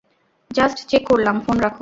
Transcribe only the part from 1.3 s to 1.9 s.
Phone রাখ।